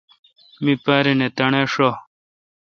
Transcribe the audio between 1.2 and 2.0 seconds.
تݨے ° ݭہ